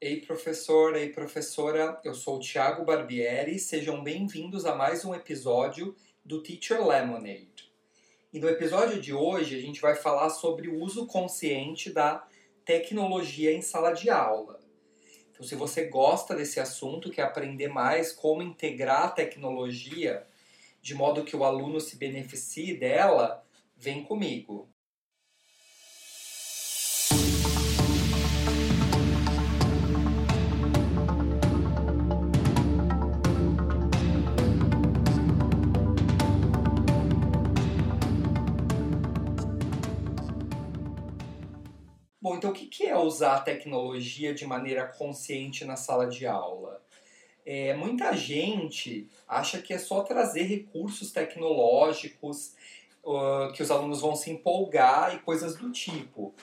[0.00, 5.96] Ei, professor, ei, professora, eu sou o Thiago Barbieri, sejam bem-vindos a mais um episódio
[6.24, 7.72] do Teacher Lemonade.
[8.32, 12.24] E no episódio de hoje a gente vai falar sobre o uso consciente da
[12.64, 14.60] tecnologia em sala de aula.
[15.32, 20.24] Então, se você gosta desse assunto, quer aprender mais como integrar a tecnologia
[20.80, 23.44] de modo que o aluno se beneficie dela,
[23.76, 24.68] vem comigo.
[42.28, 46.82] Bom, então o que é usar a tecnologia de maneira consciente na sala de aula?
[47.46, 52.52] É, muita gente acha que é só trazer recursos tecnológicos
[53.02, 56.34] uh, que os alunos vão se empolgar e coisas do tipo.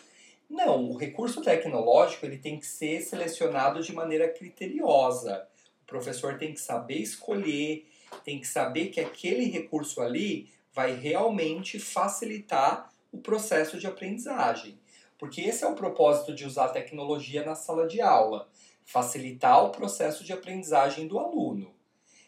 [0.50, 5.48] Não, o recurso tecnológico ele tem que ser selecionado de maneira criteriosa.
[5.84, 7.88] O professor tem que saber escolher,
[8.24, 14.80] tem que saber que aquele recurso ali vai realmente facilitar o processo de aprendizagem.
[15.18, 18.50] Porque esse é o propósito de usar a tecnologia na sala de aula
[18.86, 21.74] facilitar o processo de aprendizagem do aluno.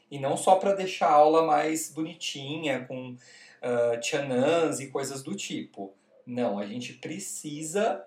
[0.10, 5.36] E não só para deixar a aula mais bonitinha, com uh, tchanãs e coisas do
[5.36, 5.94] tipo.
[6.26, 8.04] Não, a gente precisa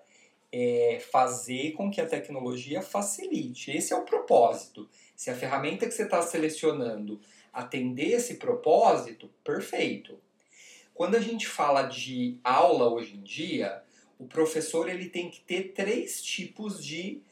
[0.52, 3.70] é, fazer com que a tecnologia facilite.
[3.70, 4.88] Esse é o propósito.
[5.14, 7.20] Se a ferramenta que você está selecionando
[7.52, 10.18] atender esse propósito, perfeito.
[10.94, 13.82] Quando a gente fala de aula hoje em dia,
[14.20, 17.22] o professor ele tem que ter três tipos de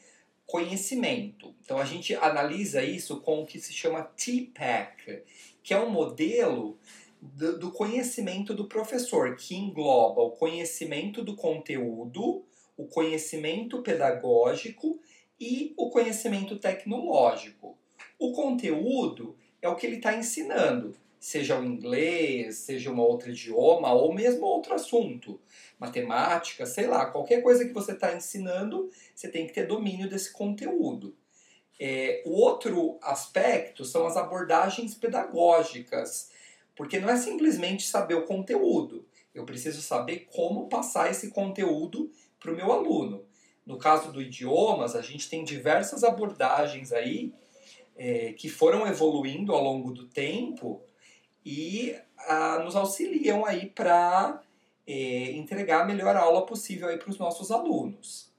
[0.45, 1.53] conhecimento.
[1.63, 5.21] Então a gente analisa isso com o que se chama TPAC,
[5.61, 6.79] que é um modelo
[7.21, 12.43] do conhecimento do professor, que engloba o conhecimento do conteúdo,
[12.75, 14.99] o conhecimento pedagógico
[15.39, 17.77] e o conhecimento tecnológico.
[18.17, 23.91] O conteúdo é o que ele está ensinando seja o inglês, seja um outro idioma,
[23.91, 25.39] ou mesmo outro assunto,
[25.77, 30.31] matemática, sei lá, qualquer coisa que você está ensinando, você tem que ter domínio desse
[30.31, 31.15] conteúdo.
[31.79, 36.31] É, o outro aspecto são as abordagens pedagógicas,
[36.75, 42.51] porque não é simplesmente saber o conteúdo, eu preciso saber como passar esse conteúdo para
[42.51, 43.25] o meu aluno.
[43.65, 47.33] No caso do idiomas, a gente tem diversas abordagens aí
[47.95, 50.81] é, que foram evoluindo ao longo do tempo
[51.45, 54.41] e ah, nos auxiliam aí para
[54.85, 58.29] é, entregar a melhor aula possível para os nossos alunos.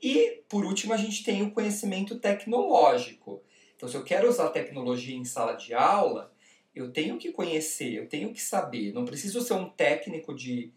[0.00, 3.42] E, por último, a gente tem o conhecimento tecnológico.
[3.76, 6.32] Então, se eu quero usar tecnologia em sala de aula,
[6.74, 8.92] eu tenho que conhecer, eu tenho que saber.
[8.92, 10.72] Não preciso ser um técnico de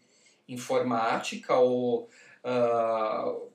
[0.48, 2.08] informática ou
[2.44, 3.48] uh,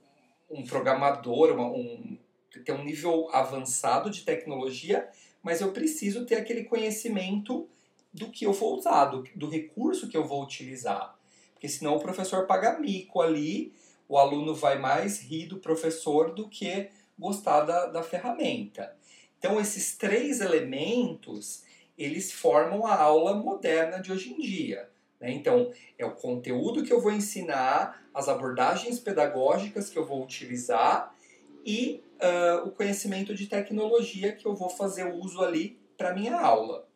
[0.49, 2.17] um programador, uma, um,
[2.63, 5.09] ter um nível avançado de tecnologia,
[5.43, 7.69] mas eu preciso ter aquele conhecimento
[8.17, 11.15] do que eu vou usar, do, do recurso que eu vou utilizar.
[11.53, 13.73] Porque senão o professor paga mico ali,
[14.09, 18.95] o aluno vai mais rir do professor do que gostar da, da ferramenta.
[19.37, 21.63] Então esses três elementos,
[21.97, 24.89] eles formam a aula moderna de hoje em dia.
[25.19, 25.31] Né?
[25.31, 31.13] Então, é o conteúdo que eu vou ensinar, as abordagens pedagógicas que eu vou utilizar
[31.65, 36.86] e uh, o conhecimento de tecnologia que eu vou fazer uso ali para minha aula.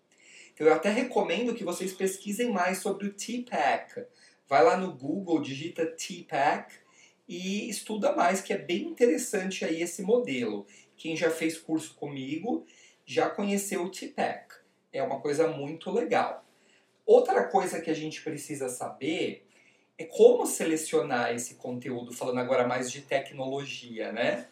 [0.62, 4.06] Eu até recomendo que vocês pesquisem mais sobre o TPAC.
[4.48, 6.76] Vai lá no Google, digita TPAC
[7.28, 10.68] e estuda mais, que é bem interessante aí esse modelo.
[10.96, 12.64] Quem já fez curso comigo
[13.04, 14.54] já conheceu o TPAC.
[14.94, 16.46] É uma coisa muito legal.
[17.08, 19.48] Outra coisa que a gente precisa saber
[19.98, 24.46] é como selecionar esse conteúdo, falando agora mais de tecnologia, né?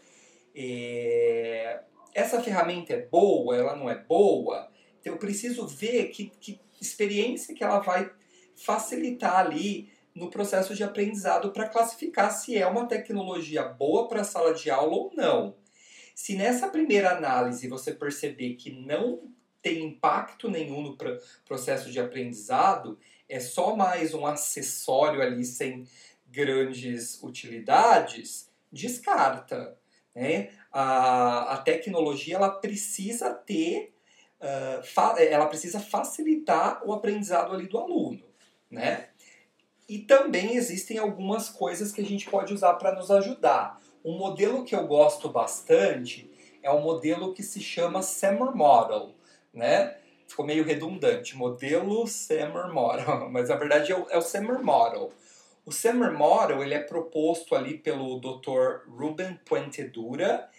[0.56, 1.81] É...
[2.16, 4.72] Essa ferramenta é boa, ela não é boa?
[5.00, 8.12] Então, eu preciso ver que, que experiência que ela vai
[8.56, 14.26] facilitar ali no processo de aprendizado para classificar se é uma tecnologia boa para a
[14.26, 15.56] sala de aula ou não.
[16.14, 19.31] Se nessa primeira análise você perceber que não
[19.62, 20.98] tem impacto nenhum no
[21.45, 22.98] processo de aprendizado,
[23.28, 25.88] é só mais um acessório ali sem
[26.28, 29.78] grandes utilidades, descarta.
[30.16, 30.50] Né?
[30.72, 33.94] A, a tecnologia ela precisa ter
[34.41, 38.24] uh, ela precisa facilitar o aprendizado ali do aluno,
[38.69, 39.09] né?
[39.88, 43.81] E também existem algumas coisas que a gente pode usar para nos ajudar.
[44.06, 46.31] Um modelo que eu gosto bastante
[46.62, 49.15] é um modelo que se chama Summer Model,
[49.53, 49.97] né?
[50.27, 55.12] Ficou meio redundante, modelo Summer Model, mas na verdade é o, é Summer Model.
[55.65, 58.88] O Summer Model ele é proposto ali pelo Dr.
[58.89, 60.50] Ruben Puentedura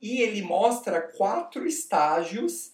[0.00, 2.72] e ele mostra quatro estágios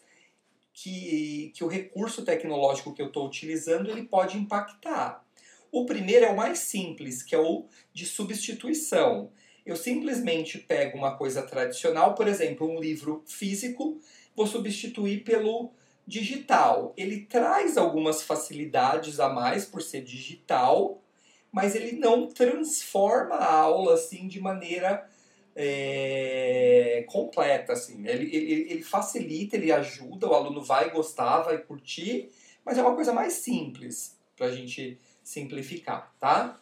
[0.80, 5.24] que, que o recurso tecnológico que eu estou utilizando ele pode impactar.
[5.72, 9.32] O primeiro é o mais simples, que é o de substituição.
[9.66, 14.00] Eu simplesmente pego uma coisa tradicional, por exemplo, um livro físico,
[14.36, 15.72] vou substituir pelo
[16.06, 16.94] digital.
[16.96, 21.02] Ele traz algumas facilidades a mais por ser digital,
[21.50, 25.10] mas ele não transforma a aula assim de maneira
[25.60, 27.72] é, completa.
[27.72, 28.06] Assim.
[28.06, 32.30] Ele, ele, ele facilita, ele ajuda, o aluno vai gostar, vai curtir,
[32.64, 36.60] mas é uma coisa mais simples para a gente simplificar, tá?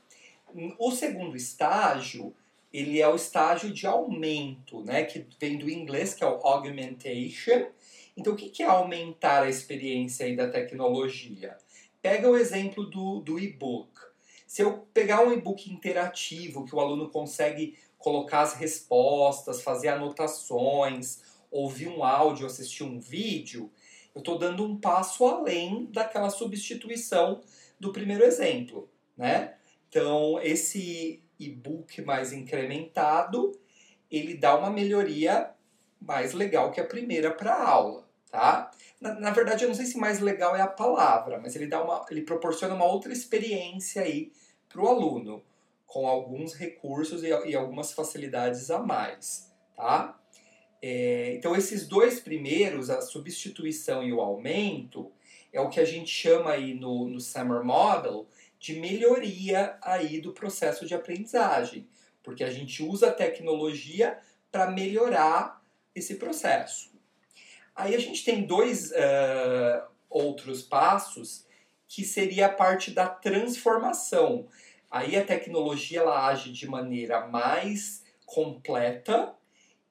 [0.79, 2.35] O segundo estágio,
[2.73, 5.05] ele é o estágio de aumento, né?
[5.05, 7.67] Que vem do inglês, que é o augmentation.
[8.17, 11.59] Então, o que é aumentar a experiência da tecnologia?
[12.01, 13.91] Pega o exemplo do, do e-book.
[14.47, 17.77] Se eu pegar um e-book interativo, que o aluno consegue
[18.07, 23.69] colocar as respostas, fazer anotações, ouvir um áudio, assistir um vídeo,
[24.15, 27.41] eu estou dando um passo além daquela substituição
[27.81, 29.57] do primeiro exemplo, né?
[29.89, 33.51] Então, esse e-book mais incrementado,
[34.09, 35.51] ele dá uma melhoria
[36.01, 38.71] mais legal que a primeira para a aula, tá?
[39.01, 41.83] Na, na, verdade, eu não sei se mais legal é a palavra, mas ele dá
[41.83, 44.31] uma, ele proporciona uma outra experiência aí
[44.69, 45.43] para o aluno
[45.87, 50.21] com alguns recursos e, e algumas facilidades a mais, tá?
[50.83, 55.11] É, então esses dois primeiros, a substituição e o aumento,
[55.53, 58.29] é o que a gente chama aí no, no Summer Model
[58.59, 61.89] de melhoria aí do processo de aprendizagem,
[62.23, 64.19] porque a gente usa a tecnologia
[64.51, 65.63] para melhorar
[65.95, 66.91] esse processo.
[67.75, 71.47] Aí a gente tem dois uh, outros passos
[71.87, 74.49] que seria a parte da transformação,
[74.91, 79.35] Aí a tecnologia ela age de maneira mais completa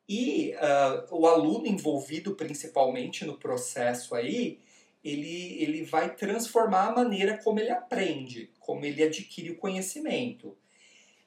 [0.07, 4.59] e uh, o aluno envolvido principalmente no processo aí,
[5.03, 10.57] ele, ele vai transformar a maneira como ele aprende, como ele adquire o conhecimento.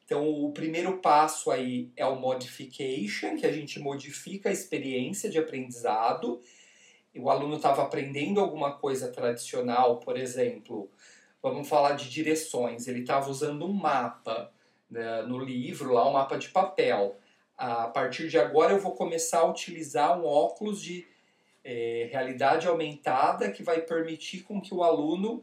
[0.04, 5.38] Então, o primeiro passo aí é o modification, que a gente modifica a experiência de
[5.38, 6.40] aprendizado.
[7.14, 10.90] O aluno estava aprendendo alguma coisa tradicional, por exemplo,
[11.42, 12.86] vamos falar de direções.
[12.86, 14.52] Ele estava usando um mapa
[14.90, 17.18] né, no livro, lá um mapa de papel.
[17.56, 21.06] A partir de agora eu vou começar a utilizar um óculos de
[21.64, 25.42] é, realidade aumentada que vai permitir com que o aluno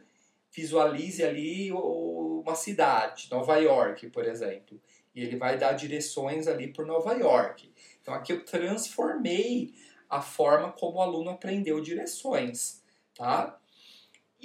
[0.51, 4.80] visualize ali uma cidade, Nova York, por exemplo.
[5.13, 7.71] E ele vai dar direções ali por Nova York.
[8.01, 9.74] Então aqui eu transformei
[10.09, 12.81] a forma como o aluno aprendeu direções,
[13.13, 13.59] tá?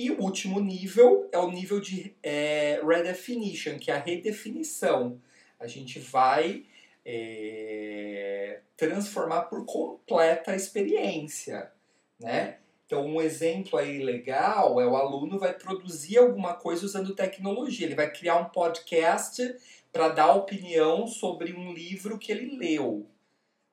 [0.01, 5.21] E o último nível é o nível de é, redefinition, que é a redefinição.
[5.59, 6.65] A gente vai
[7.05, 11.71] é, transformar por completa a experiência,
[12.19, 12.57] né?
[12.87, 17.85] Então, um exemplo aí legal é o aluno vai produzir alguma coisa usando tecnologia.
[17.85, 19.55] Ele vai criar um podcast
[19.93, 23.07] para dar opinião sobre um livro que ele leu.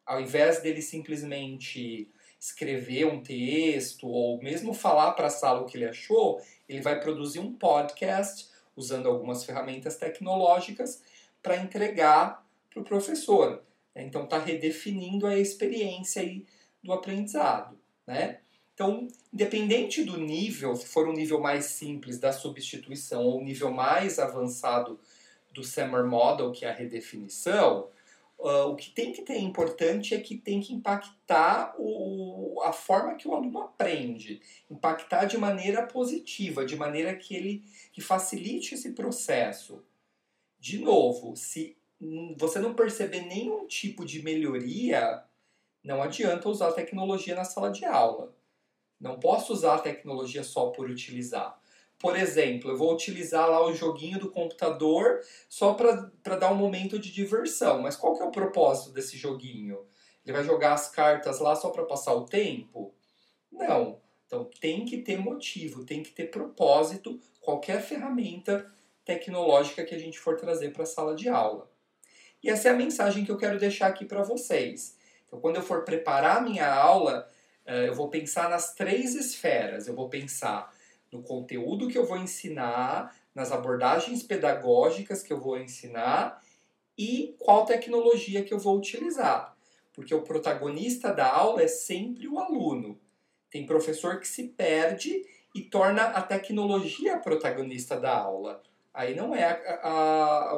[0.05, 5.77] Ao invés dele simplesmente escrever um texto ou mesmo falar para a sala o que
[5.77, 11.01] ele achou, ele vai produzir um podcast usando algumas ferramentas tecnológicas
[11.41, 13.63] para entregar para o professor.
[13.95, 16.45] Então está redefinindo a experiência aí
[16.83, 18.39] do aprendizado, né?
[18.73, 23.71] Então, independente do nível, se for um nível mais simples da substituição ou um nível
[23.71, 24.99] mais avançado
[25.51, 27.87] do Summer Model, que é a redefinição,
[28.39, 33.15] Uh, o que tem que ter importante é que tem que impactar o, a forma
[33.15, 34.39] que o aluno aprende,
[34.69, 39.83] impactar de maneira positiva, de maneira que ele que facilite esse processo.
[40.59, 41.75] De novo, se
[42.37, 45.23] você não perceber nenhum tipo de melhoria,
[45.83, 48.35] não adianta usar a tecnologia na sala de aula.
[48.99, 51.59] Não posso usar a tecnologia só por utilizar.
[51.99, 56.99] Por exemplo, eu vou utilizar lá o joguinho do computador só para dar um momento
[56.99, 57.81] de diversão.
[57.81, 59.79] Mas qual que é o propósito desse joguinho?
[60.23, 62.93] Ele vai jogar as cartas lá só para passar o tempo?
[63.51, 63.99] Não.
[64.27, 68.69] Então tem que ter motivo, tem que ter propósito, qualquer ferramenta
[69.05, 71.71] tecnológica que a gente for trazer para a sala de aula.
[72.43, 74.97] E essa é a mensagem que eu quero deixar aqui para vocês.
[75.25, 77.27] Então, quando eu for preparar minha aula,
[77.65, 79.87] eh, eu vou pensar nas três esferas.
[79.87, 80.71] Eu vou pensar
[81.11, 86.41] no conteúdo que eu vou ensinar, nas abordagens pedagógicas que eu vou ensinar
[86.97, 89.55] e qual tecnologia que eu vou utilizar.
[89.93, 92.99] Porque o protagonista da aula é sempre o aluno.
[93.49, 95.23] Tem professor que se perde
[95.55, 98.61] e torna a tecnologia protagonista da aula.
[98.93, 100.53] Aí não é a, a,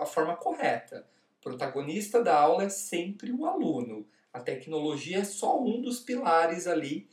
[0.00, 1.06] a forma correta.
[1.38, 4.06] O protagonista da aula é sempre o aluno.
[4.32, 7.08] A tecnologia é só um dos pilares ali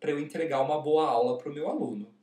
[0.00, 2.13] para eu entregar uma boa aula para o meu aluno.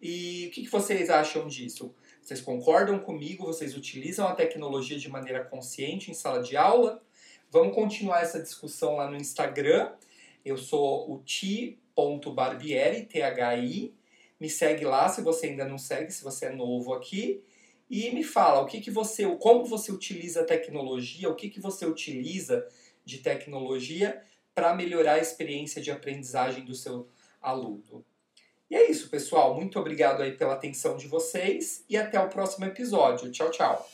[0.00, 1.94] E o que, que vocês acham disso?
[2.22, 3.46] Vocês concordam comigo?
[3.46, 7.02] Vocês utilizam a tecnologia de maneira consciente em sala de aula?
[7.50, 9.92] Vamos continuar essa discussão lá no Instagram.
[10.44, 13.94] Eu sou o ti.barbieri, T-H-I.
[14.38, 17.42] Me segue lá se você ainda não segue, se você é novo aqui.
[17.88, 21.60] E me fala o que, que você, como você utiliza a tecnologia, o que, que
[21.60, 22.66] você utiliza
[23.04, 24.20] de tecnologia
[24.52, 27.08] para melhorar a experiência de aprendizagem do seu
[27.40, 28.04] aluno.
[28.70, 29.54] E é isso, pessoal.
[29.54, 33.30] Muito obrigado aí pela atenção de vocês e até o próximo episódio.
[33.30, 33.88] Tchau, tchau.